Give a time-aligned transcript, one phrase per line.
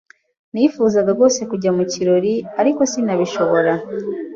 [0.53, 3.73] Nifuzaga rwose kujya mu kirori, ariko sinabishobora.